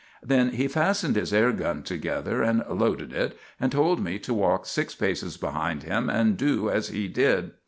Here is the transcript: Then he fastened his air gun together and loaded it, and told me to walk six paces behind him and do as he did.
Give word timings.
Then 0.23 0.53
he 0.53 0.67
fastened 0.67 1.15
his 1.15 1.31
air 1.31 1.51
gun 1.51 1.83
together 1.83 2.41
and 2.41 2.63
loaded 2.67 3.13
it, 3.13 3.37
and 3.59 3.71
told 3.71 4.03
me 4.03 4.17
to 4.17 4.33
walk 4.33 4.65
six 4.65 4.95
paces 4.95 5.37
behind 5.37 5.83
him 5.83 6.09
and 6.09 6.37
do 6.37 6.71
as 6.71 6.87
he 6.87 7.07
did. 7.07 7.51